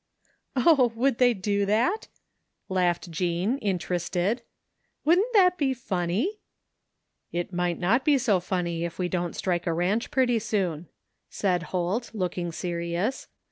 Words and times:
"Oh, 0.55 0.91
would 0.95 1.19
they 1.19 1.35
do 1.35 1.63
that?" 1.67 2.07
laughed 2.69 3.11
Jean, 3.11 3.59
inter 3.59 3.93
ested." 3.97 4.39
Wouldn't 5.05 5.31
that 5.33 5.59
be 5.59 5.75
funny?"" 5.75 6.39
It 7.31 7.53
might 7.53 7.77
not 7.77 8.03
be 8.03 8.17
so 8.17 8.39
funny 8.39 8.83
if 8.83 8.97
we 8.97 9.07
don't 9.07 9.35
strike 9.35 9.67
a 9.67 9.73
ranch 9.73 10.09
pretty 10.09 10.39
soon," 10.39 10.87
said 11.29 11.61
Holt, 11.69 12.15
looking 12.15 12.51
serious. 12.51 13.27